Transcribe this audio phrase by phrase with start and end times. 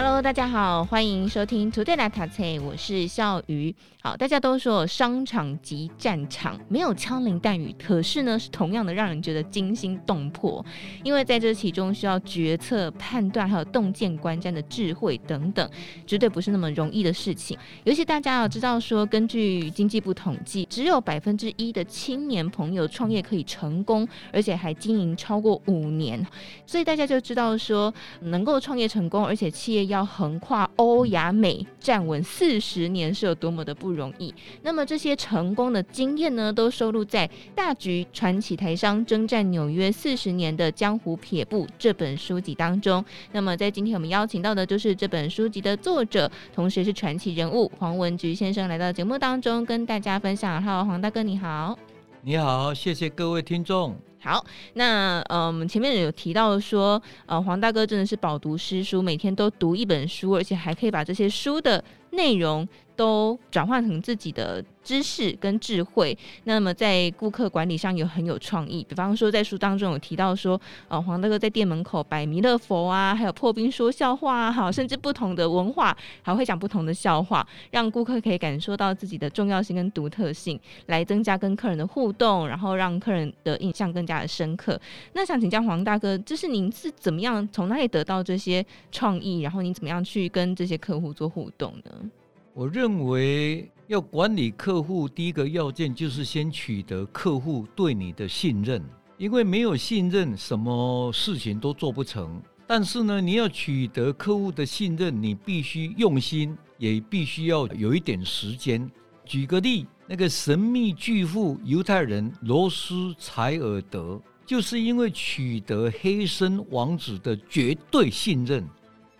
[0.00, 3.74] Hello，大家好，欢迎收听 Today 来读册，我是笑鱼。
[4.00, 10.64] 好，大家都说商场即战场，没有枪林弹雨，可是呢，是同样的让人觉得惊心动魄，
[11.02, 15.68] 因为在这其中需要决策、判断，还有洞见观瞻的智慧等等，
[16.06, 17.58] 绝对不是那么容易的事情。
[17.82, 26.24] 尤其大家要知道说，根据经济部统计，只有百分之一的青年朋友创业可以成功，而且还经营超过五年，
[26.64, 34.32] 所以大家就知道说，能够创业成功，而且企业要横跨欧亚美站稳四十年是有多么的不容易。
[34.62, 43.04] 那么这些成功的经验呢，都收录在《大局传奇台商征战纽约四十年的江湖撇步》这本书籍当中。
[43.32, 50.62] 那么在今天我们邀请到的就是这本书籍的作者，同时是传奇人物黄文菊先生来到节目当中跟大家分享。
[50.62, 51.78] Hello，黄大哥你好。
[52.22, 54.07] 你好，谢谢各位听众。
[54.20, 62.66] 好，那呃，我们前面有提到说，呃，黄大哥真的是饱读诗书，每天都读一本书，而且还可以把这些书的内容
[62.98, 68.84] 都转换成自己的知识跟智慧，那么在顾客管理上有很有创意。
[68.88, 84.80] 比方说，在书当中有提到说，呃，黄大哥在店门口摆弥勒佛啊，还有破冰说笑话啊，好，甚至不同的文化还会讲不同的笑话，让顾客可以感受到自己的重要性跟独特性，来增加跟客人的互动，然后让客人的印象更加的深刻。
[85.12, 92.10] 那想请教黄大哥，就是您是怎么样从哪里得到这些创意，然后您怎么样去跟这些客户做互动呢？
[92.58, 98.84] 我认为要管理客户，第一个要件就是先取得客户对你的信任，
[99.16, 102.42] 因为没有信任，什么事情都做不成。
[102.66, 108.90] 但是呢，你要取得客户的信任，你必须用心，也必须要有一点时间。
[109.24, 118.68] 举个例，那个神秘巨富犹太人罗斯柴尔德，就是因为取得黑森王子的绝对信任，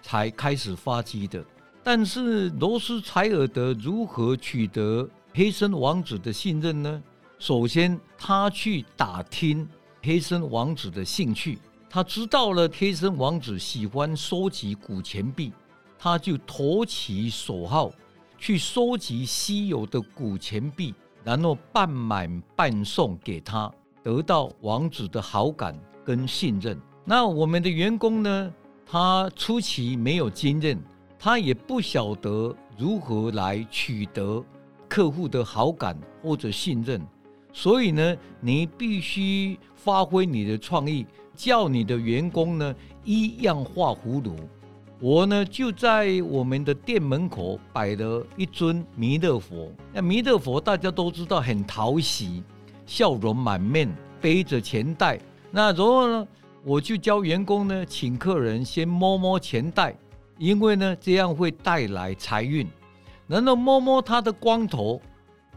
[0.03, 1.45] 才开始发迹的。
[1.83, 7.03] 但是罗斯柴尔德如何取得黑森王子的信任呢？
[7.39, 9.67] 首先，他去打听
[10.03, 11.59] 黑森王子的兴趣，
[11.89, 15.53] 他知道了黑森王子喜欢收集古钱币，
[15.99, 17.93] 他就投其所好
[18.37, 23.73] 去收集稀有的古钱币，然后半买半送给他，
[24.03, 26.79] 得到王子的好感跟信任。
[27.05, 28.53] 那我们的员工呢？
[28.85, 30.79] 他初期没有经验。
[31.19, 34.45] 他也不晓得如何来取得
[34.89, 37.05] 客户的好感或者信任，
[37.53, 42.75] 所以呢，你必须发挥你的创意，叫你的员工呢
[43.05, 44.37] 一样画葫芦。
[45.01, 49.71] 我呢就在我们的店门口摆了一尊弥勒佛。
[49.93, 52.43] 那弥勒佛大家都知道很讨喜，
[52.87, 55.21] 笑容满面，背着钱袋。
[55.51, 56.29] 那然后呢，
[56.65, 59.95] 我就教员工呢，请客人先摸摸钱袋。
[60.39, 62.67] 因为呢，这样会带来财运。
[63.27, 65.01] 然后摸摸他的光头，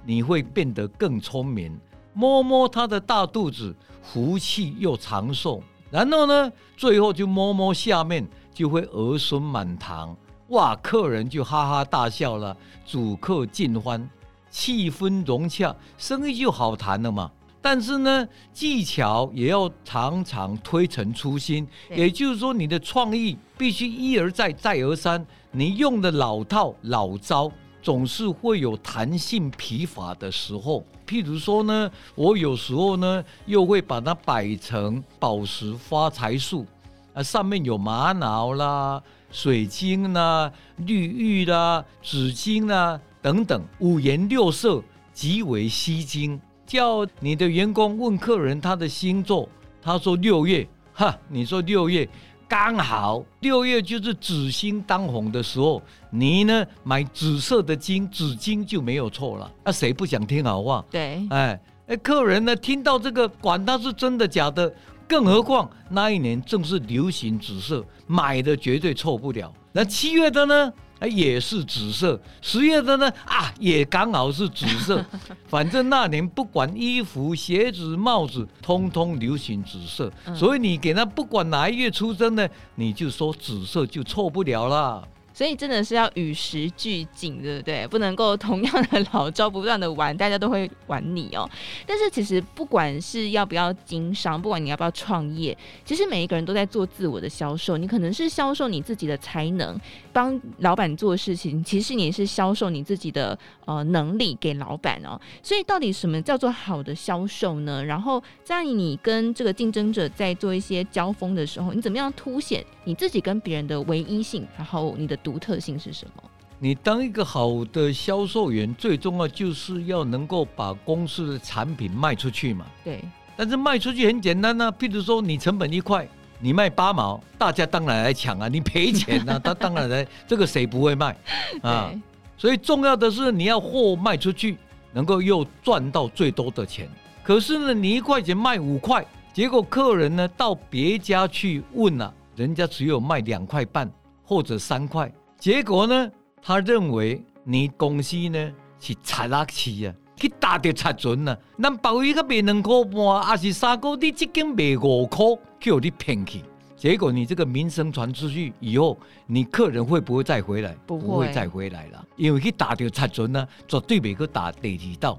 [0.03, 1.71] 你会变得更聪明；
[2.13, 5.63] 摸摸他的大肚子，福气又长寿。
[5.89, 10.15] 然后呢，最后就摸摸下面，就会儿孙满堂。
[10.49, 14.09] 哇，客人就哈哈大笑了，主客尽欢，
[14.49, 17.31] 气氛融洽，生意就好谈了嘛。
[17.61, 25.23] 但是呢，技巧也要常常推陈出新，也就是说，你的创意必须一而再、再而三。
[25.51, 27.51] 你用的老套、老招，
[27.83, 30.83] 总是会有弹性疲乏的时候。
[31.05, 36.65] 譬如说呢，我有时候呢，又会把它摆成宝石发财树，
[37.13, 44.81] 啊，上面有玛瑙啦、水晶啦、绿玉啦、紫金啦等等，五颜六色，
[45.13, 46.41] 极为吸睛。
[46.71, 49.49] 叫你的员工问客人他的星座，
[49.81, 52.07] 他说六月，哈，你说六月
[52.47, 59.51] 刚好，六月就是紫星当红的时候，你呢买紫色的金，紫金就没有错了。
[59.65, 60.85] 那、啊、谁不想听好话？
[60.89, 64.73] 对，哎哎，客人呢听到这个，管他是真的假的，
[65.09, 69.53] 更何况那一年正是流行紫色，买的绝对错不了。
[69.73, 70.71] 那七月的呢？
[71.07, 75.03] 也是紫色，十月的呢啊，也刚好是紫色。
[75.47, 80.11] 反正那年不管衣服、鞋子、帽子，通通流行紫色。
[80.35, 85.07] 所以你给他不管哪一月出生呢，你就说紫色就错不了了。
[85.41, 87.87] 所以真的是要与时俱进，对不对？
[87.87, 91.49] 不能够同样的老招不断的玩，大家都会玩你哦。
[91.83, 97.75] 但是其实不管是要不要经商，不管你要不要创业，其实每一个人都在做自我的销售。
[97.75, 99.75] 你可能是销售你自己的才能，
[100.13, 103.35] 帮老板做事情，其实你是销售你自己的
[103.65, 105.19] 呃能力给老板哦。
[105.41, 107.83] 所以到底什么叫做好的销售呢？
[107.83, 114.47] 然后在你跟这个竞争者在做一些交锋的时候，你怎么样凸显你自己跟别人的唯一性？
[114.55, 116.23] 然后你的独特性是什么？
[116.59, 122.65] 你当一个好的销售员，最重要就是要能够把公司的产品卖出去嘛。
[122.83, 123.03] 对。
[123.35, 126.07] 但是卖出去很简单呢、啊，譬如说你成本一块，
[126.39, 128.47] 你卖八毛，大家当然来抢啊。
[128.47, 131.15] 你赔钱啊， 他当然来，这个谁不会卖
[131.63, 131.91] 啊？
[132.37, 134.57] 所以重要的是你要货卖出去，
[134.93, 136.87] 能够又赚到最多的钱。
[137.23, 143.89] 可是呢，你一块钱卖五块，结果客人呢到别家去问了、啊，人家只有卖两块半
[144.23, 145.11] 或者三块，
[145.41, 146.11] 结果呢？
[146.39, 151.35] 他认为你公司呢是贼拉气啊，去打掉贼准啊。
[151.59, 155.25] 咱鲍鱼个卖两块半，还是三个，你这间卖五块，
[155.59, 156.43] 叫你骗去。
[156.77, 158.95] 结果你这个名声传出去以后，
[159.25, 160.75] 你客人会不会再回来？
[160.85, 165.17] 不会，不会再回来了，因为去打掉贼准呢，绝对没去打第二道。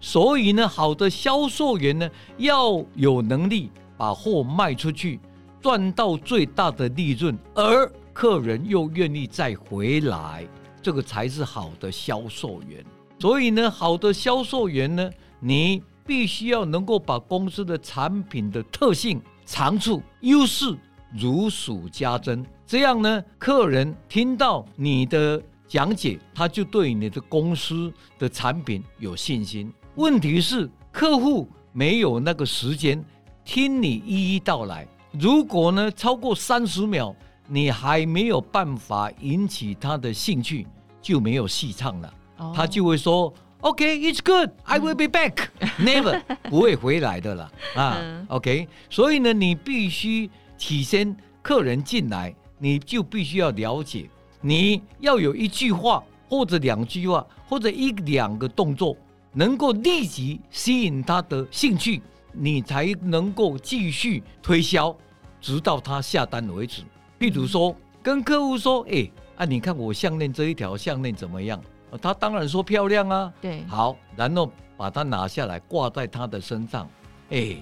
[0.00, 5.20] 所以呢，好的销售员呢，要有能力把货卖出去，
[5.60, 10.44] 赚到最大的利润，而客人又愿意再回来。
[10.82, 12.84] 这个才是好的销售员。
[13.20, 20.76] 所以呢，好的销售员呢，你必须要能够把公司的产品的特性、长处、优势
[21.16, 22.44] 如数家珍。
[22.66, 29.72] 这样呢，客人听到你的讲解，他就对你的公司的产品有信心。
[29.94, 33.00] 问题是，客户没有那个时间
[33.44, 34.88] 听你一一道来。
[35.12, 37.14] 如果呢，超过三十秒，
[37.50, 40.66] 你还没有办法引起他的兴趣，
[41.00, 42.14] 就没有戏唱了。
[42.36, 42.54] Oh.
[42.54, 47.98] 他就会说：“OK，it's good，I will be back，never 不会回来的了。”啊
[48.28, 48.68] ，OK。
[48.90, 54.10] 所以呢，你必须起身客人进来，你就必须要了解，
[54.42, 58.94] 你要有一句话或者两句话或者一两个动作，
[59.32, 62.02] 能够立即吸引他的兴趣，
[62.32, 64.94] 你才能够继续推销，
[65.40, 66.82] 直到他下单为止。
[67.18, 71.60] 譬如说，跟客户说：“哎，啊，你看我项链这一条项链怎么样？”
[72.00, 73.32] 他当然说漂亮啊。
[73.40, 76.88] 对，好，然后把它拿下来挂在他的身上。
[77.30, 77.56] 哎，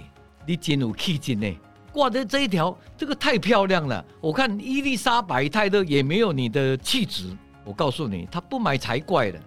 [0.46, 1.56] 你真有气质呢，
[1.92, 4.04] 挂在这一条，这个太漂亮了。
[4.20, 7.34] 我看伊丽莎白泰勒也没有你的气质。
[7.64, 9.40] 我告诉你，她不买才怪了。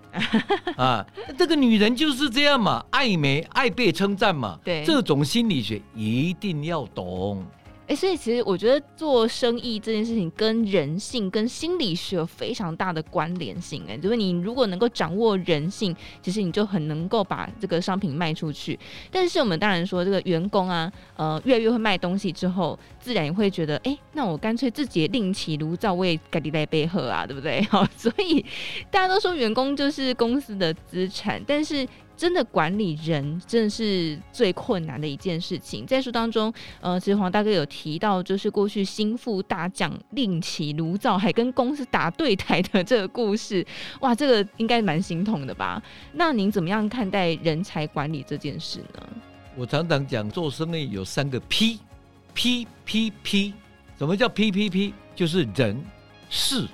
[0.75, 1.05] 啊，
[1.37, 4.59] 这个女人就是这样嘛，爱美，爱被称赞嘛。
[4.63, 7.45] 对，这种心理学一定要懂。
[7.89, 13.83] 哎，所以其实我觉得做生意这件事情跟人性、跟心理是有非常大的关联性。
[13.89, 18.77] 哎，就是你如果能够掌握人性，其实你就很能够把这个商品卖出去。
[19.09, 27.59] 但是我们当然说，这个员工啊，呃，越来越会卖东西之后，自然也会觉得，哎，那我干脆自己另起炉灶，我也自己来背喝啊，对不对？
[27.71, 28.45] 好，所以
[28.91, 31.87] 大家都说员工就是公司的资产，但是。
[32.19, 35.85] 真的管理人真的是最困难的一件事情。
[35.85, 43.65] 在书当中，呃，其实黄大哥有提到，就是过去心腹大将另起炉灶，还跟公司打对台的这个故事。
[44.01, 45.81] 哇，这个应该蛮心痛的吧？
[46.11, 49.09] 那您怎么样看待人才管理这件事呢？
[49.55, 53.53] 我常常讲，做生意有三个 P，P P P。
[53.97, 54.93] 什么叫 P P P？
[55.15, 55.81] 就是人、
[56.29, 56.67] 事、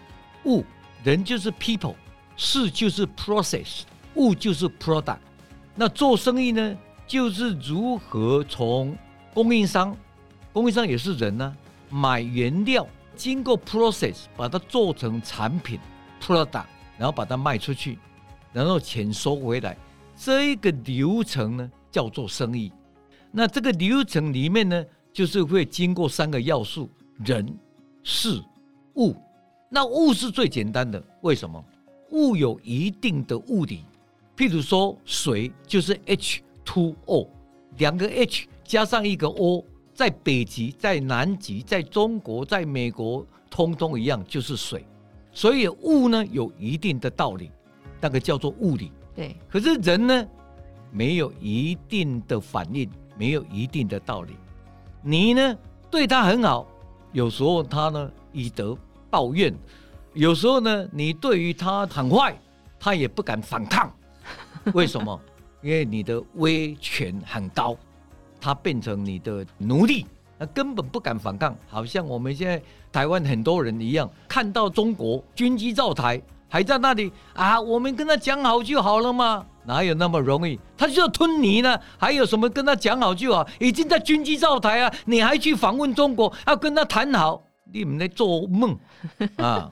[0.46, 0.66] 物。
[1.04, 1.94] 人就是 people，
[2.36, 3.82] 事就是 process，
[4.16, 5.20] 物就是 product。
[5.76, 8.98] 那做生意呢，就是如何从
[9.34, 9.96] 供应商，
[10.54, 11.56] 供应商也是人呢、
[11.90, 15.80] 买原料，经过 process 把它做成产品
[16.22, 16.64] product，
[16.98, 18.00] 然后把它卖出去，
[18.54, 19.78] 然后钱收回来，
[20.16, 22.72] 这一个流程呢叫做生意。
[23.32, 27.46] 那这个流程里面呢，就是会经过三个要素：人、
[28.02, 28.42] 事、
[28.96, 29.14] 物。
[29.70, 31.62] 那物是最简单的，为什么？
[32.12, 33.84] 物有一定的物理。
[34.36, 37.28] 譬如说，水就是 H2O，
[37.78, 39.64] 两个 H 加上一个 O，
[39.94, 44.86] 在北极、在南极、在中国、在美国，通通一样，就是水。
[45.32, 47.52] 所以物呢有一定的道理，
[48.02, 48.92] 那个叫做物理。
[49.16, 49.36] 对。
[49.50, 50.28] 可是人呢，
[50.92, 54.36] 没有一定的反应，没有一定的道理。
[55.02, 55.58] 你呢
[55.90, 56.68] 对他很好，
[57.14, 58.78] 有时候他呢以德
[59.10, 59.54] 报怨，
[60.14, 62.38] 有时候呢你对于他很坏，
[62.78, 63.94] 他也不敢反抗。
[64.74, 65.20] 为什么？
[65.62, 67.76] 因为你的威权很高，
[68.40, 70.06] 他变成你的奴隶，
[70.38, 72.62] 那根本不敢反抗，好像我们现在
[72.92, 79.46] 台湾很多人一样，看到中国军机造台，还在那里啊，我们跟他讲好就好了吗？
[79.66, 80.60] 哪有那么容易？
[80.78, 81.80] 他就要吞你呢？
[81.98, 83.48] 还有什么跟他讲好就好？
[83.60, 87.42] 已经在军机造台啊，你还去访问中国，要跟他谈好？
[87.74, 88.78] 你们在做梦
[89.38, 89.68] 啊！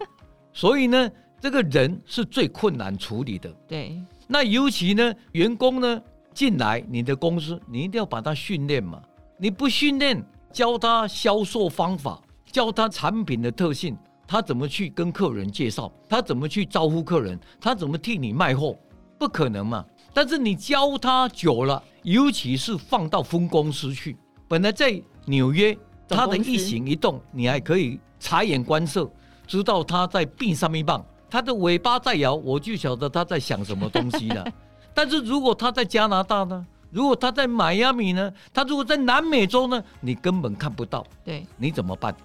[0.51, 3.49] 所以呢，这个人是最困难处理的。
[3.67, 6.01] 对，那尤其呢，员工呢
[6.33, 9.01] 进来你的公司，你一定要把他训练嘛，
[9.37, 10.23] 你不训练。
[10.53, 18.77] 教他销售方法，教他产品的特性，他怎么去跟客人介绍，他怎么去招呼客人，他怎么替你卖货，
[19.17, 19.83] 不可能嘛。
[20.13, 24.15] 但是你教他久了，尤其是放到分公司去，
[24.47, 25.75] 本来在纽约，
[26.07, 29.11] 他的一行一动，你还可以察言观色，
[29.47, 31.03] 知道他在变什么棒，
[31.33, 34.45] 他的尾巴在摇，我就晓得他在想什么东西了。
[34.93, 36.63] 但是如果他在加拿大呢？
[36.91, 38.31] 如果他在迈阿密呢？
[38.53, 39.83] 他如果在南美洲呢？
[39.99, 41.03] 你根本看不到。
[41.25, 42.15] 对，你怎么办？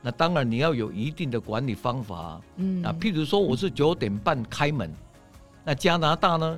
[0.00, 2.40] 那当然你要有一定的管理方法。
[2.54, 4.88] 嗯，啊，譬如说我是九点半开门，
[5.64, 6.56] 那加拿大呢？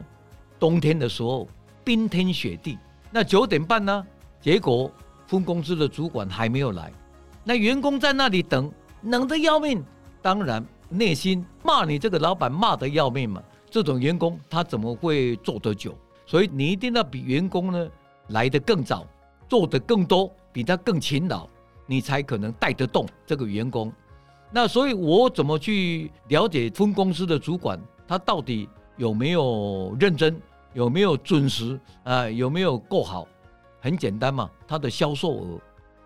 [0.61, 1.49] 冬天的时候
[1.83, 2.79] 冰天雪地，
[3.11, 4.07] 那九点半呢？
[4.43, 4.93] 结果
[5.27, 6.93] 分公司的主管还没有来，
[7.43, 8.71] 那员工在那里等，
[9.05, 9.83] 冷得要命。
[10.21, 13.43] 当然内心骂你这个老板骂得要命嘛。
[13.69, 15.97] 这种员工他怎么会做得久？
[16.25, 17.89] 所以你一定要比员工呢
[18.29, 19.07] 来得更早，
[19.49, 21.47] 做得更多，比他更勤劳，
[21.87, 23.93] 你才可能带得动这个员工。
[24.51, 30.41] 那所以，我怎么去了解分公司的主管，他到底有没有认真，
[30.73, 33.27] 有没有准时啊、有没有够好？
[33.81, 35.61] 很简单嘛，他的销售额。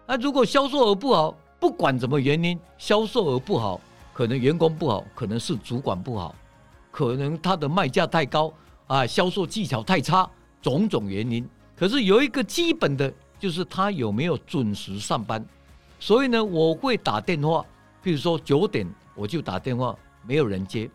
[0.06, 3.80] 那如果销售额不好，不管什么原因，销售额不好，
[4.20, 6.34] 可能员工不好，可能是主管不好，
[6.90, 8.52] 可能他的卖价太高。
[8.86, 10.28] 啊，销售技巧太差，
[10.60, 11.48] 种种原因。
[11.74, 15.42] 可是有一个基本的，就是他有没有准时上班。
[15.98, 17.64] 所以呢，我会打电话，
[18.04, 19.96] 譬如说九点我就打电话，
[20.26, 20.90] 没有人接；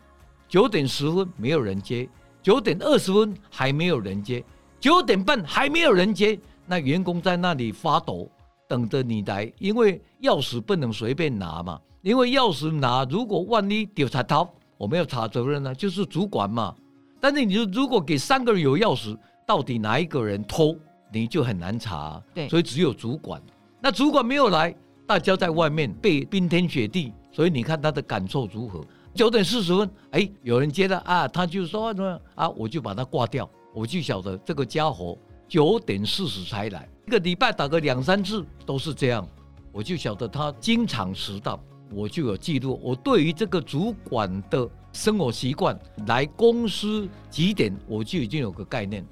[0.48, 2.08] 九点十分没有人接；
[2.44, 4.40] 九点二十分还没有人接；
[4.78, 6.38] 九点半还没有人接。
[6.64, 8.30] 那员工在那里发抖，
[8.68, 11.80] 等着你来，因为钥匙不能随便拿嘛。
[12.06, 14.48] 因为钥匙拿，如果万一丢查到，
[14.78, 16.72] 我没有查责任呢，就是主管嘛。
[17.20, 20.76] 但是你就如果给三个人有钥匙，到底哪一个人偷，
[21.12, 22.22] 你就很难查啊。
[22.32, 23.42] 对，所以只有主管。
[23.80, 24.72] 那主管没有来，
[25.04, 28.80] 大家在外面被冰天雪地，所以你看他的感受如何？
[29.12, 39.26] 九点四十分，哎，有人接了啊，他就说什么啊，我就把他挂掉，我就晓得这个家伙九点四十才来，一个礼拜打个两三次都是这样，
[39.72, 41.58] 我就晓得他经常迟到，
[41.90, 42.80] 我就有记录。
[42.82, 44.68] 我对于这个主管的。
[44.92, 49.04] 生活习惯来公司几点，我就已经有个概念。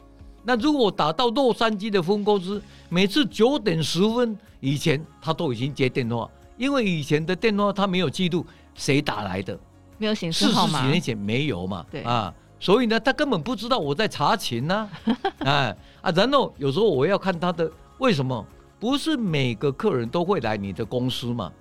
[0.43, 6.26] 那如果我打到洛杉矶的分公司，每次九点十分以前，他都已经接电话，
[6.57, 9.61] 因为以前的电话他没有记录谁打来的，
[9.99, 10.78] 没有显示号码。
[10.78, 11.85] 四十几年前没有嘛？
[11.90, 15.50] 对啊，所以呢，他根本不知道我在查勤呢、啊。
[15.50, 18.43] 啊 啊，然后有时候我要看他的，为什么
[18.81, 21.52] 不是每个客人都会来你的公司嘛？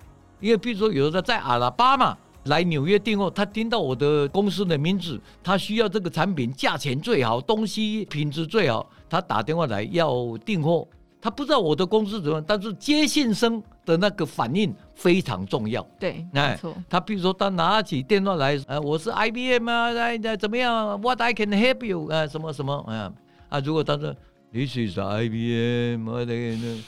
[0.44, 2.16] 因为比如说有的在阿拉巴马。
[2.48, 10.86] 来纽约订货，他听到我的公司的名字，他需要这个产品，价钱最好，东西品质最好，他打电话来要订货，
[11.22, 15.82] 他不知道我的公司怎么样，但是接线生的那个反应非常重要。
[15.98, 16.76] 对，哎，没错。
[16.90, 22.10] 他比如说他拿起电话来，呃，我是 IBM 啊，怎么样？What I can help you？
[22.10, 22.76] 啊，什么什么？
[22.90, 23.10] 啊
[23.48, 24.14] 啊，如果他说
[24.52, 26.84] This is IBM，我的呢，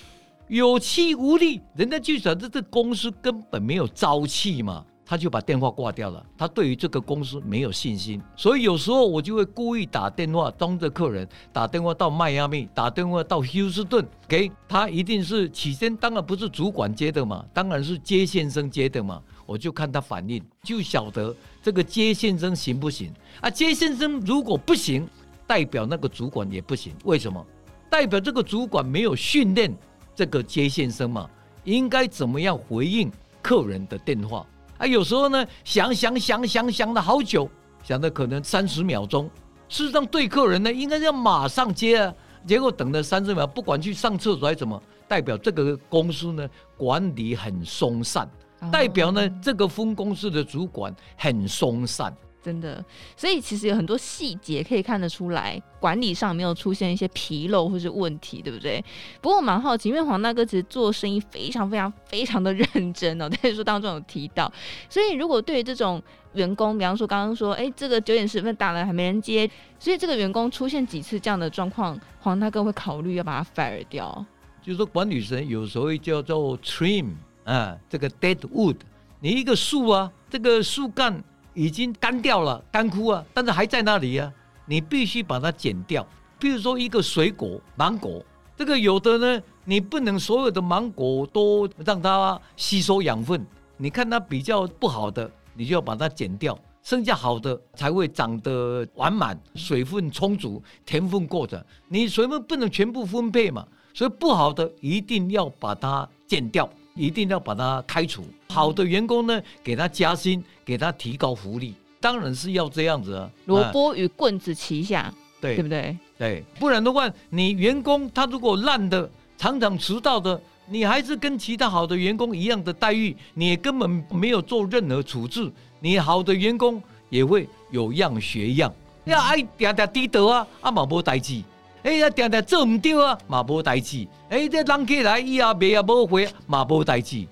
[0.48, 4.86] 有气无力，人家就想这这公司根本没有朝气嘛。
[5.08, 23.48] 他就把电话挂掉了，他对于这个公司没有信心，所以有时候我就会故意打电话装着客人，打电话到迈阿密，打电话到休斯顿，给他一定是起先当然不是主管接的嘛，当然是接线生接的嘛，我就看他反应，就晓得这个接线生行不行啊？
[23.48, 25.08] 接线生如果不行，
[25.46, 27.46] 代表那个主管也不行，为什么？
[27.92, 29.72] 代表这个主管没有训练
[30.16, 31.30] 这个接线生嘛，
[31.66, 34.46] 应该怎么样回应客人的电话？
[34.78, 37.50] 啊，有时候呢，想想想想想了好久，
[37.84, 39.30] 想的可能三十秒钟。
[39.68, 42.14] 事实上，对客人呢，应该要马上接啊。
[42.48, 48.30] 结果等了三十秒，不管去上厕所还是怎么，代表这个公司呢，管理很松散，
[48.72, 52.16] 代表呢，这个分公司的主管很松散。
[52.46, 52.86] 真的，
[53.18, 58.80] 所以其实有很多细节可以看得出来，管理上没有出现一些纰漏或是问题，对不对？
[59.20, 64.52] 不过我蛮好奇，因为黄大哥其实做生意非常非常非常的 认真哦，在书当中有提到。
[64.88, 66.00] 所以如果对于这种
[66.34, 69.50] 员工，比方说刚刚说，哎，这个九点十分打了还没人接，
[69.80, 74.24] 所以这个员工出现几次这样的状况，黄大哥会考虑要把他 fire 掉。
[74.62, 78.78] 就是说管理层有时候叫做 trim 啊，这个 dead wood，
[79.20, 81.24] 你一个树啊，这个树干
[81.56, 84.32] 已经干掉了，干枯啊，但是还在那里啊，
[84.68, 86.06] 你必须把它剪掉。
[86.40, 88.24] 譬如说一个水果，芒果，
[88.56, 93.44] 这个有的呢，你不能所有的芒果都让它吸收养分，
[93.78, 96.56] 你看它比较不好的，你就要把它剪掉。
[96.84, 108.26] 剩下好的才会长得完满，水分充足，甜分过的，你水分不能全部分配嘛，所以不好的一定要把它剪掉，一定要把他开除。
[108.50, 113.30] 好的员工呢，给他加薪，给他提高福利，当然是要这样子啊。
[113.46, 115.98] 萝卜与棍子齐下，对，对不对？
[116.18, 125.52] 对，不然的话，你员工他如果烂的，常常迟到的，你还是跟其他好的员工一样的待遇，你也根本没有做任何处置。
[125.82, 128.74] 你好的员工也会有样学样，
[129.04, 131.44] 要爱点点低头啊，啊嘛无代志，
[131.86, 137.28] 哎呀定定做毋对啊，嘛无代志，哎这人客来伊也卖也无回嘛无代志，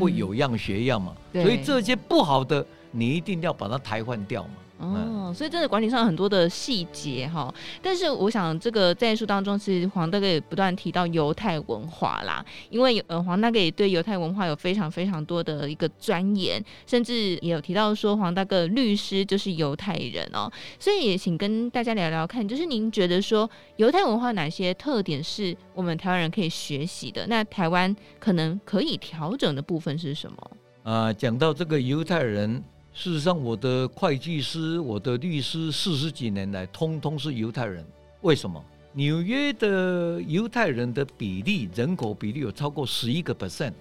[0.00, 4.50] 会有样学样嘛，嗯、所以这些不好的你一定要把它汰换掉嘛。
[4.78, 27.26] 哦，所以真的管理上很多的细节哈，但是我想这个在书当中，其实黄大哥也不断提到犹太文化啦，因为呃黄大哥也对犹太文化有非常非常多的一个钻研，甚至也有提到说黄大哥律师就是犹太人哦，所以也请跟大家聊聊看，就是您觉得说犹太文化哪些特点是我们台湾人可以学习的？
[27.28, 30.50] 那台湾可能可以调整的部分是什么？
[30.82, 32.62] 啊，讲到这个犹太人。
[32.98, 37.84] 事实上，我的会计师、我的律师四十几年来，通通是犹太人。
[38.22, 38.64] 为什么？
[38.94, 43.74] 纽约的犹太人的比例，人口比例有超过十一个 percent。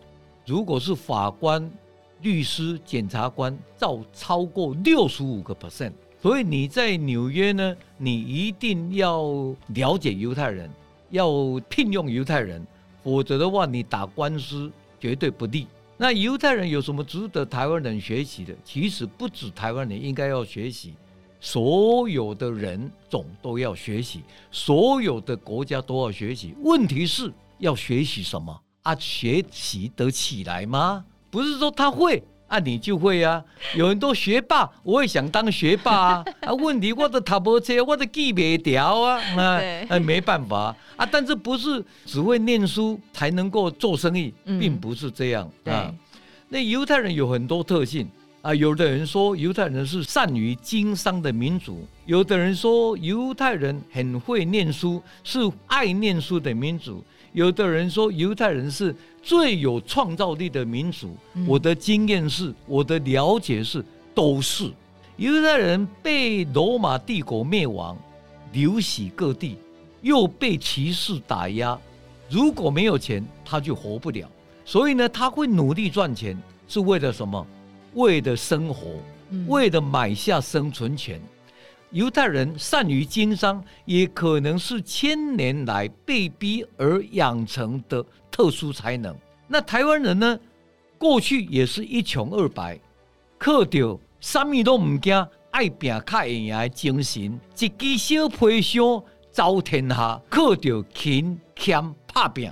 [0.46, 1.72] 如果是法官、
[2.24, 5.94] 律师、检察官，照超过六十五个 percent。
[6.22, 10.70] 所以你在纽约呢，你一定要了解犹太人，
[11.10, 12.68] 要聘用犹太人，
[13.02, 14.70] 否则的话，你打官司
[15.00, 15.68] 绝对不利。
[15.98, 18.54] 那犹太人有什么值得台湾人学习的？
[18.66, 20.94] 其实不止台湾人应该要学习，
[21.40, 24.22] 所有的人种都要学习，
[24.52, 26.54] 所有的国家都要学习。
[26.62, 28.94] 问题是要学习什么啊？
[28.96, 31.06] 学习得起来吗？
[31.32, 33.44] 不是说他会啊，你就会啊。
[33.76, 36.26] 有很多学霸，我也想当学霸啊。
[36.42, 39.58] 啊，问题我的塔博车，我的记不掉啊，啊，
[39.90, 40.76] 哎，没办法。
[40.96, 45.94] 啊，但是不是只会念书才能够做生意，并不是这样、嗯、啊。
[46.48, 48.08] 那犹太人有很多特性
[48.42, 57.04] 啊，有的人说犹太人是善于经商的民族，有的人说犹太人很会念书，是爱念书的民族，
[57.34, 61.18] 有的人说犹太人是最有创造力的民族。
[61.34, 63.84] 嗯、我的经验是，我的了解是，
[64.14, 64.72] 都是
[65.18, 67.98] 犹太人被罗马帝国灭亡，
[68.54, 69.58] 流徙各地。
[70.02, 71.76] 又被歧视打压，
[72.30, 74.30] 如果没有钱，他就活不了。
[74.64, 77.44] 所以呢，他会努力赚钱，是为了什么？
[77.96, 79.02] 为了生活，
[79.48, 81.20] 为了买下生存权。
[81.96, 89.16] 嗯、犹太人善于经商，也可能是千年来被逼而养成的特殊才能。
[89.48, 90.38] 那台湾人呢？
[90.98, 92.80] 过去也是一穷二白，
[93.38, 99.02] 靠着什么都唔惊，爱拼较会赢的精神，一支小皮箱。
[99.32, 102.50] 遭天下，靠着勤俭打拼，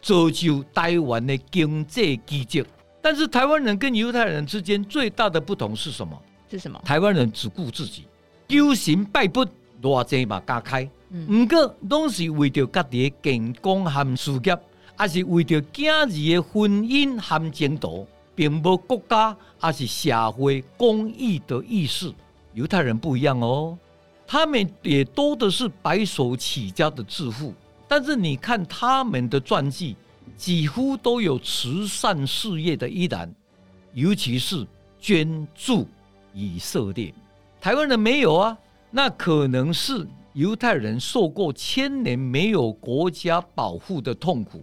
[0.00, 2.64] 造就台湾的经济奇迹。
[3.02, 6.18] 但是台湾人跟犹太人之间最大的不同是什么？
[6.50, 6.80] 是什么？
[6.82, 8.06] 台湾人只顾自己，
[8.48, 9.46] 求神拜佛，
[9.82, 10.88] 偌济嘛加开。
[11.10, 14.58] 唔过拢是为着家己的健康和事业，
[15.00, 22.12] 也是为着今日的婚姻和前途，并无国家也是社会公益的意识。
[22.52, 23.78] 犹太人不一样哦。
[24.26, 27.54] 他们也多的是白手起家的致富，
[27.86, 29.94] 但是你看他们的传记，
[30.36, 33.32] 几乎都有慈善事业的依然，
[33.92, 34.66] 尤其是
[34.98, 35.86] 捐助
[36.32, 37.14] 以色列。
[37.64, 38.58] 台湾人没有啊，
[38.90, 44.62] 那可能是犹太人受过千年没有国家保护的痛苦，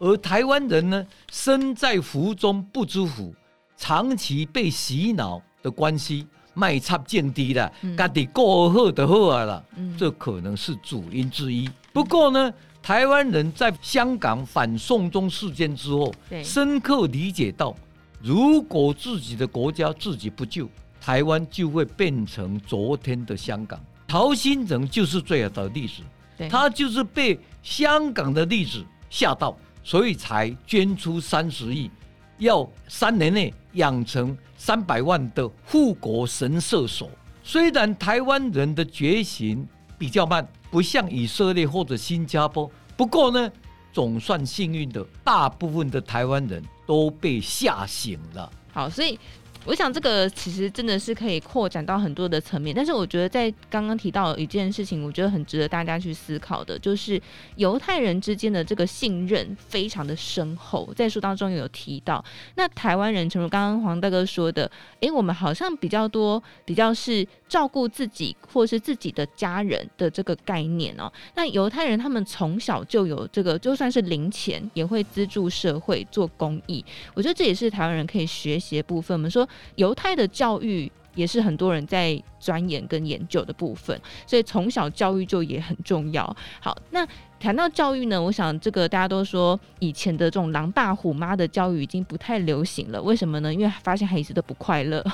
[0.00, 3.32] 而台湾人呢，身在福中不知福，
[3.76, 6.26] 长期被洗脑的关系。
[6.52, 11.70] 卖插见低了，家己过好的好啊了，嗯、这可能是主因之一。
[11.92, 17.72] 不过呢，台湾人在香港反送中事件之后，深刻理解到，
[18.20, 20.68] 如果自己的国家自己不救，
[21.00, 23.80] 台湾就会变成昨天的香港。
[24.06, 26.02] 陶新城就是最好的例子，
[26.48, 31.90] 他就是被香港的例子吓到，所以才捐出三十亿，
[32.38, 34.36] 要三年内养成。
[34.62, 37.10] 三百万的护国神射手，
[37.42, 43.50] 虽然台湾人的觉醒比较慢，不像以色列或者新加坡，不过呢，
[43.90, 48.52] 总算幸运的，大部分的台湾人都被吓醒了。
[48.70, 49.18] 好，所以。
[49.66, 57.20] 我想这个其实真的是可以扩展到很多的层面，但是我觉得在刚刚提到一件事情，我觉得很值得大家去思考的，就是
[57.56, 62.24] 犹太人之间的这个信任非常的深厚，在书当中有提到。
[62.54, 64.68] 那台湾人，正如刚刚黄大哥说的，
[65.00, 71.12] 诶，我们好像比较多，比较是照顾自己或是自己的家人的这个概念哦。
[71.34, 79.14] 那犹太人他们从小就有这个，就算是零钱也会资助社会做公益，我觉得这也是台湾人可以学习的部分。
[79.14, 79.46] 我们说。
[79.76, 86.24] 犹太的教育也是很多人在钻研跟研究的部分，所以从小教育就也很重要。
[86.58, 87.06] 好，那
[87.38, 93.00] 谈到教育呢，我想这个大家都说以前的这种狼爸虎妈的教育已经不太流行了。
[93.00, 93.52] 为什么呢？
[93.52, 95.04] 因为发现孩子都不快乐。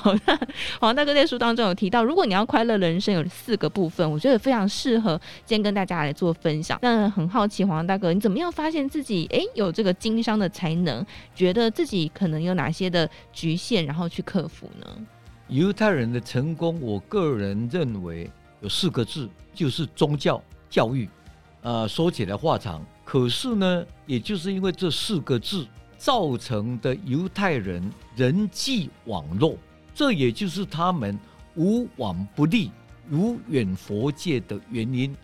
[0.79, 6.79] 黄大哥在书当中有提到，如果你要快乐人生，有四个部分，我觉得非常适合今天跟大家来做分享。
[6.81, 11.05] 那很好奇，黄大哥，你怎么样发现自己诶有这个经商的才能？
[11.33, 14.87] 觉得自己可能有哪些的局限，然后去克服呢？
[15.49, 18.29] 犹太人的成功，我个人认为
[18.59, 21.07] 有四个字，就是宗教教育。
[21.61, 25.65] 呃，说起来话长，可是呢，也就是因为这四个字
[25.97, 27.81] 造成的犹太人
[28.15, 29.57] 人际网络，
[29.95, 31.17] 这也就是他们
[31.55, 32.69] 无往不利、
[33.09, 35.15] 如远佛界的原因。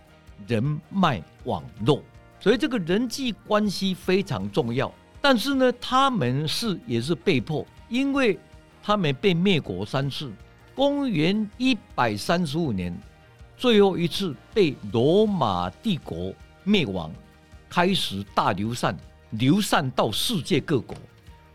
[0.48, 2.02] 人脉网络，
[2.40, 4.92] 所以这个人际关系非常重要。
[5.22, 8.40] 但是呢，他们是也是被迫，因为。
[8.84, 10.30] 他们被灭国三次，
[10.76, 12.94] 公元一百三十五年，
[13.56, 16.34] 最后一次被罗马帝国
[16.66, 17.10] 灭亡，
[17.70, 18.96] 开始大流散，
[19.32, 20.98] 流散到世界各国。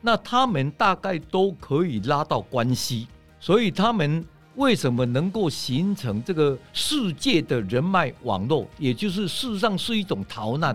[0.01, 3.07] 那他们大概都可以拉到关系，
[3.38, 8.67] 所以他们为什么能够形成这个世界的人脉网络？
[8.79, 10.75] 也就是事实上是一种逃难。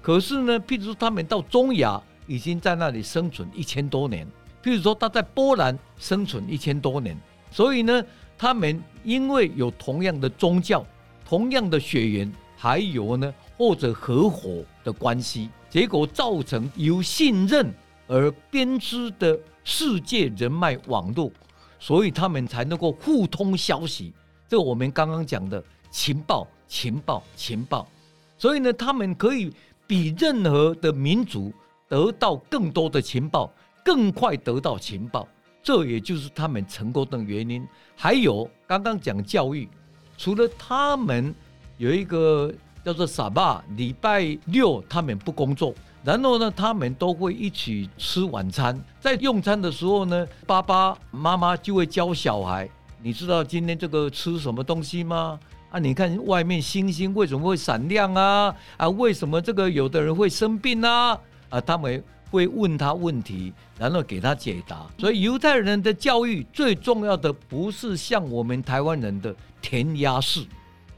[0.00, 4.24] 可是呢，譬如说他们到中亚，已经在那里生存一千多年。
[4.62, 7.16] 譬如说，他在波兰生存一千多年，
[7.50, 8.04] 所以呢，
[8.36, 10.84] 他们因为有同样的宗教、
[11.24, 17.72] 同样的血缘，还有呢，或者合伙的关系，结果造成由信任
[18.06, 21.30] 而编织的世界人脉网络，
[21.78, 24.12] 所以他们才能够互通消息。
[24.48, 27.88] 这我们刚刚讲的情报、情报、情报，
[28.36, 29.50] 所以呢，他们可以
[29.86, 31.52] 比任何的民族
[31.88, 33.50] 得到更多的情报。
[33.90, 35.26] 更快得到情报，
[35.64, 37.66] 这也就是他们成功的原因。
[37.96, 39.68] 还有刚刚讲教育，
[40.16, 41.34] 除了他们
[41.76, 45.74] 有一个叫做傻爸，礼拜六他们不工作，
[46.04, 48.80] 然后呢，他们都会一起吃晚餐。
[49.00, 52.70] 在用餐的时候呢，爸爸妈妈就会教小孩
[53.02, 55.36] ：“你知道今天这个吃什么东西吗？
[55.72, 58.54] 啊，你看外面星星为什么会闪亮啊？
[58.76, 61.18] 啊，为什么这个有的人会生病啊？
[61.48, 64.86] 啊，他们。”会问他问题，然后给他解答。
[64.98, 70.44] 所以犹太人的教育最重要的不是像我们台湾人的填鸭式，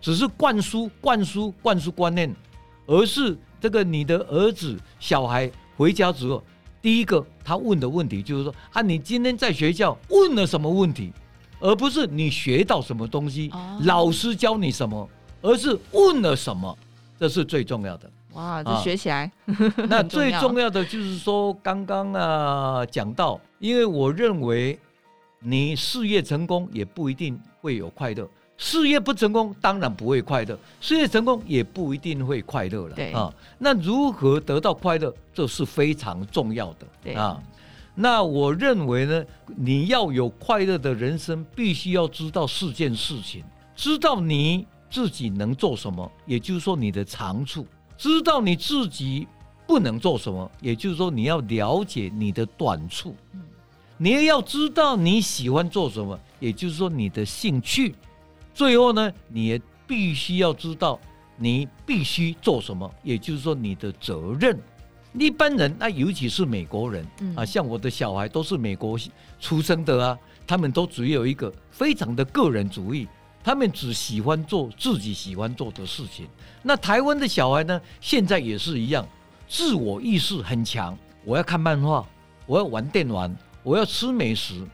[0.00, 2.34] 只是灌输、灌输、灌输观念，
[2.86, 6.42] 而是这个你的儿子、小孩回家之后，
[6.80, 11.12] 第一个他问的问题就是说：啊，你今天在学校问了什么问题？
[11.60, 13.48] 而不是你学到什么东西，
[13.82, 15.08] 老师教你什么，
[15.42, 16.76] 而是问了什么，
[17.20, 18.10] 这是最重要的。
[18.34, 19.30] 哇，这学起来。
[19.46, 24.78] 啊、那最重要的就是说，刚刚啊讲到，因为我认为
[25.40, 32.94] 你事业成功也不一定会有快乐，事业不成功当然不会快乐，事业成功也不一定会快乐了。
[32.94, 36.86] 对啊，那如何得到快乐，这是非常重要的。
[37.02, 37.40] 对啊，
[37.94, 39.24] 那我认为呢，
[39.56, 47.66] 你要有快乐的人生，必须要知道四件事情，知道你自己能做什么，也就是说你的长处。
[48.02, 49.28] 知道你自己
[49.64, 53.14] 不能做什么，也就是说你要了解你的短处，
[53.96, 57.94] 你也要知道你喜欢做什么，也就是说你的兴趣。
[58.52, 60.98] 最后呢，你也必须要知道
[61.36, 64.60] 你必须做什么，也就是说你的责任。
[65.12, 68.98] 一般人，那尤其是美国人啊，像我的小孩都是美国
[69.38, 73.06] 出生的啊，他们都只有一个非常的个人主义。
[73.44, 76.26] 他们只喜欢做自己喜欢做的事情。
[76.62, 77.80] 那台湾的小孩呢？
[78.00, 79.06] 现在也是一样，
[79.48, 80.96] 自我意识很强。
[81.24, 82.04] 我要看漫画，
[82.46, 84.66] 我要玩电玩，我要吃美食，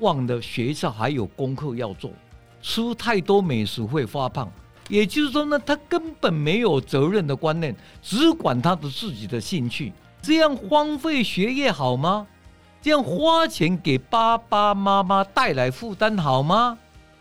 [0.00, 2.10] 忘了学校还有功课要做。
[2.60, 4.50] 吃太多美食会发胖。
[4.88, 9.92] 也就是说呢，他根本没有责任的观念，只管他的自己的兴趣。
[10.22, 12.26] 这样荒废学业好吗？
[12.80, 16.78] 这样花钱给爸爸妈妈带来负担好吗？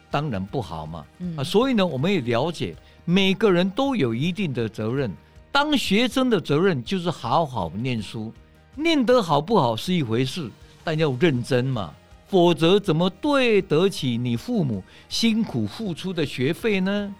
[0.09, 1.05] 当然不好嘛，
[1.37, 5.11] 啊，所以呢，我们也了解每个人都有一定的责任，
[5.51, 8.33] 当学生的责任就是好好念书，
[8.75, 10.49] 念得好不好是一回事，
[10.83, 11.93] 但要认真嘛，
[12.27, 17.13] 否则怎么对得起你父母辛苦付出的学费呢？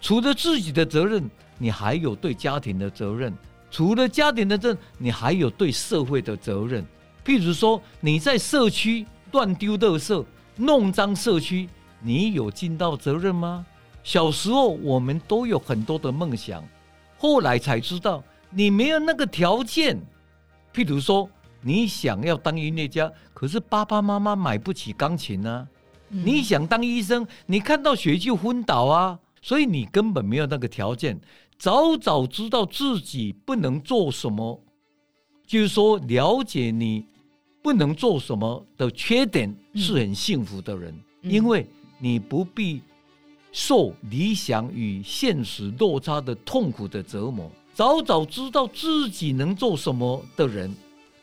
[0.00, 3.30] 除了自己的责任，你还有对家庭的责任；
[3.70, 6.82] 除了家庭的责任，你还有对社会的责任。
[7.22, 10.24] 譬如说，你在社区乱丢垃圾，
[10.56, 11.68] 弄脏社区，
[12.02, 13.64] 你有尽到责任吗？
[14.02, 16.66] 小时候我们都有很多的梦想，
[17.18, 20.00] 后来才知道你没有那个条件。
[20.72, 21.28] 譬如说，
[21.60, 25.66] 你想要当音乐家，可是爸爸妈妈买不起钢琴啊；
[26.08, 29.18] 嗯、你想当医生，你看到血就昏倒啊。
[29.42, 31.18] 所以你根本没有那个条件。
[31.58, 34.62] 早早知道自己不能做什么，
[35.46, 37.04] 就是说了解你
[37.62, 41.66] 不能做什么的缺点，是很幸福的人，嗯、因为
[42.00, 42.82] 你不必。
[43.52, 50.72] 受理想与现实落差的痛苦的折磨，早早知道自己能做什么的人，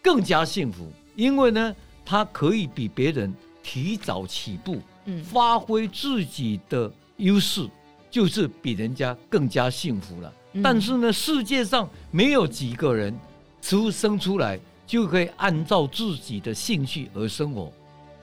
[0.01, 0.91] 更加幸福。
[1.15, 7.65] 因为呢，他可以比别人提早起步，嗯，发挥自己的优势，
[8.11, 10.33] 就是比人家更加幸福了。
[10.51, 13.17] 嗯、但是呢，世界上没有几个人
[13.61, 17.71] 出生出来就可以按照自己的兴趣而生活。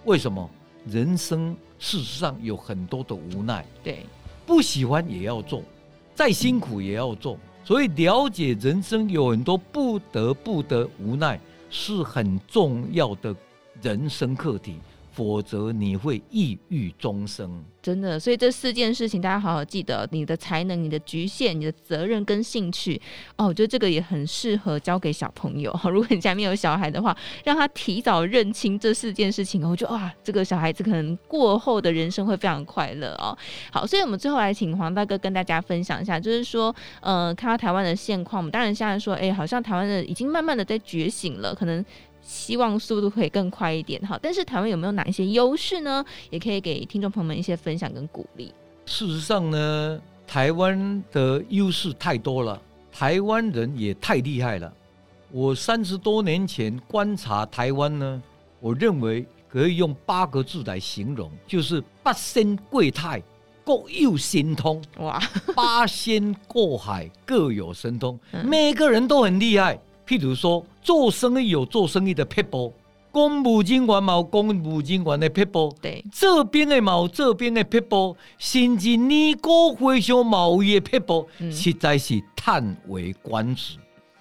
[0.05, 0.47] 为什么？
[0.87, 1.57] 人生。
[1.85, 4.07] 事实上有很多的无奈，对，
[4.47, 5.63] 不喜欢也要做，
[6.15, 13.37] 再辛苦也要做，所以了解人生有很多不得不的无奈，是很重要的
[13.83, 14.79] 人生课题。
[15.15, 18.19] 否则你会抑郁终生，真的。
[18.19, 23.01] 所以这四件事情大家好好记得：你的才能、你的局限、你的责任跟兴趣。
[23.37, 25.73] 哦，我觉得这个也很适合教给小朋友。
[25.89, 33.39] 如果你家里面有小孩的话，让他提早认清这四件事情，我觉得哇，这个小孩子可能过后的人生会非常快乐哦。
[33.71, 41.85] 好，所以我们最后来请黄大哥跟大家分享一下，就是说，呃，看到台湾的现况，我们当然现在说，哎，好像台湾的已经慢慢的在觉醒了，可能。
[42.25, 46.05] 希望速度可以更快一点哈，但是台湾有没有哪一些优势呢？
[46.31, 48.53] 也可以给听众朋友们一些分享跟鼓励。
[48.87, 52.61] 事实上呢，台湾的优势太多了，
[52.91, 54.73] 台湾人也太厉害了。
[55.31, 58.23] 我三十多年前观察台湾呢，
[58.59, 63.23] 我认为可以用八个字来形容，就是八仙贵泰，
[63.65, 64.83] 各有神通。
[64.99, 65.21] 哇，
[65.55, 69.79] 八仙过海各有神通，嗯、每个人都很厉害。
[70.07, 72.73] 譬如说，做生意有做生意的撇步，
[73.11, 83.79] 公务人员有公务人员的撇步，对，这边的有这边的撇步，甚至你个会商贸易的撇步，嗯、实在是叹为观止。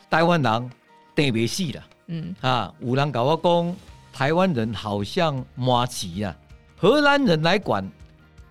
[0.09, 0.69] 台湾人
[1.15, 3.75] 特别细了，嗯啊，有人跟我讲，
[4.13, 6.35] 台湾人好像麻糬啊，
[6.77, 7.91] 荷兰人来管，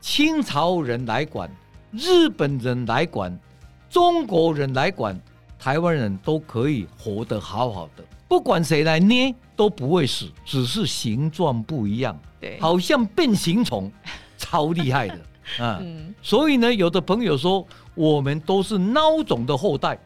[0.00, 1.48] 清朝人来管，
[1.92, 3.38] 日本人来管，
[3.88, 5.18] 中国人来管。
[5.62, 12.18] 台湾人都可以活得好好的，不管谁来捏都不会死，只是形状不一样。
[12.40, 13.88] 对，好像变形虫，
[14.36, 15.14] 超厉害的
[15.64, 15.78] 啊！
[15.80, 19.96] 嗯、所以呢，有的朋友说我们都是孬种的后代，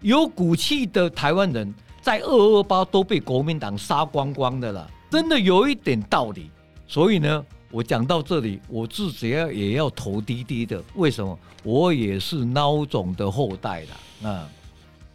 [0.00, 6.50] 有骨气的台湾人在二二八都被国民党杀光光的了，真的有一点道理。
[6.88, 10.82] 所以呢，我讲到这里，我自己要也要头低低的。
[10.96, 11.38] 为什么？
[11.62, 13.84] 我也是孬种的后代
[14.22, 14.48] 了啊！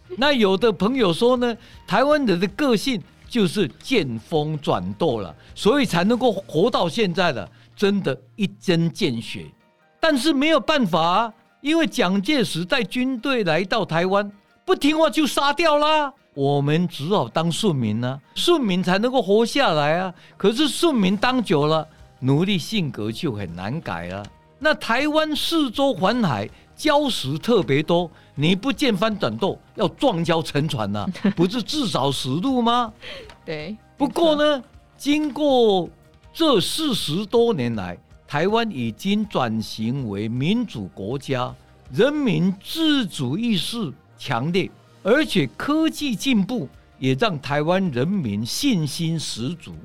[0.18, 9.46] 那有的朋友说呢，台湾人的个性就是见风转舵了，所以才能够活到现在的，真的一针见血。
[10.00, 14.32] 但是没有办法啊，因为蒋介石带军队来到台湾，
[14.66, 16.12] 不听话就杀掉啦。
[16.34, 20.14] 我们只好当庶民啊，庶民才能够活下来啊。
[20.38, 21.88] 可是庶民当久了，
[22.20, 24.26] 奴隶性格就很难改了。
[24.58, 26.50] 那台湾四周环海。
[26.80, 32.94] 礁石特别多，你不见翻转舵，要撞礁沉船呐、啊， 不是至少十度吗？
[33.44, 33.76] 对。
[33.98, 34.64] 不过呢，
[34.98, 35.90] 经过
[36.32, 41.54] 这四十多年来，台湾已经转型为民主国家，
[41.92, 44.72] 人民自主意识强烈，
[45.04, 49.76] 而且科技进步也让台湾人民信心十足。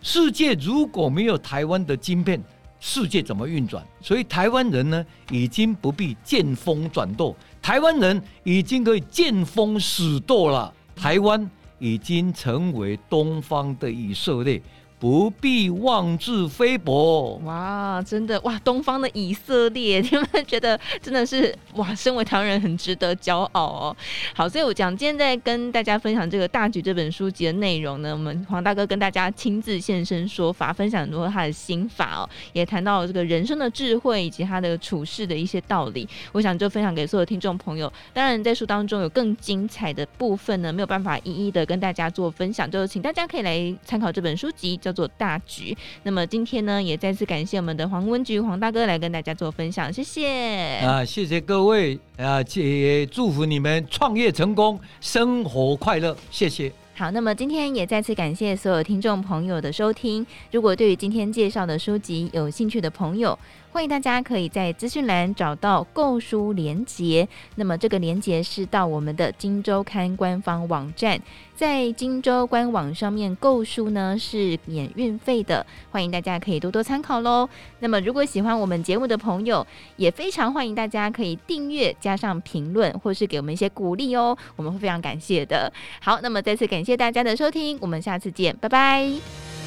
[0.00, 2.42] 世界如果没有台湾的晶片，
[2.80, 3.86] 世界怎么运转？
[4.00, 10.74] 所以台湾人呢，已经不必见风转舵，台湾人已经可以见风使舵了。
[10.96, 11.48] 台湾
[11.78, 14.60] 已经成为东方的以色列，
[15.02, 17.40] 不必妄自菲薄。
[17.42, 23.96] 哇，真的哇，东方的以色列，你们觉得真的是哇， 身为台湾人很值得骄傲哦。
[24.32, 36.08] 好，所以我讲今天在跟大家分享这个大局这本书籍的内容呢，我们黄大哥跟大家亲自现身说法，分享很多他的心法哦，也谈到了这个人生的智慧以及他的处事的一些道理。
[36.30, 37.92] 我想就分享给所有听众朋友。
[38.14, 45.72] 当然，在书当中有更精彩的部分呢，没有办法一一的跟大家做分享，就请大家可以来参考这本书籍，叫做《大局》。
[46.02, 56.70] 那么今天呢，也再次感谢我们的黄文菊黄大哥来跟大家做分享，谢谢啊，谢谢各位啊，也祝福你们创业成功，生活快乐，谢谢。
[56.94, 60.24] 好，那么今天也再次感谢所有听众朋友的收听。
[60.50, 63.36] 如果对于今天介绍的书籍有兴趣的朋友，
[63.72, 67.26] 欢迎大家可以在资讯栏找到购书连结。
[67.54, 71.18] 那么这个连结是到我们的《今周刊》官方网站，
[71.56, 77.48] 在《今周》官网上面购书呢是免运费的，欢迎大家可以多多参考喽。
[77.78, 85.72] 那么如果喜欢我们节目的朋友，也非常欢迎大家可以订阅加上评论，或是给我们一些鼓励哦，我们会非常感谢的。
[86.02, 89.61] 好，那么再次感谢大家的收听，我们下次见，拜拜。